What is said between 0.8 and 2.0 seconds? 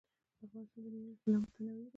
د مېوې له پلوه متنوع دی.